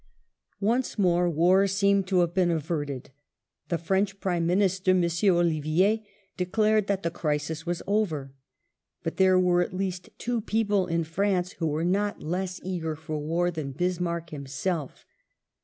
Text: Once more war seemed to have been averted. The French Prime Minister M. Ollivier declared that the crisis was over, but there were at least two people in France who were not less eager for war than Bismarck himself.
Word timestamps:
Once 0.59 0.97
more 0.97 1.29
war 1.29 1.67
seemed 1.67 2.07
to 2.07 2.21
have 2.21 2.33
been 2.33 2.49
averted. 2.49 3.11
The 3.69 3.77
French 3.77 4.19
Prime 4.19 4.47
Minister 4.47 4.89
M. 4.89 5.03
Ollivier 5.03 6.01
declared 6.37 6.87
that 6.87 7.03
the 7.03 7.11
crisis 7.11 7.67
was 7.67 7.83
over, 7.85 8.33
but 9.03 9.17
there 9.17 9.37
were 9.37 9.61
at 9.61 9.75
least 9.75 10.09
two 10.17 10.41
people 10.41 10.87
in 10.87 11.03
France 11.03 11.51
who 11.51 11.67
were 11.67 11.85
not 11.85 12.19
less 12.23 12.59
eager 12.63 12.95
for 12.95 13.19
war 13.19 13.51
than 13.51 13.73
Bismarck 13.73 14.31
himself. 14.31 15.05